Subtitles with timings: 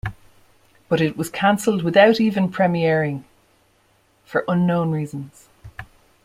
[0.89, 3.23] But it was canceled without even premiering,
[4.25, 5.47] for unknown reasons.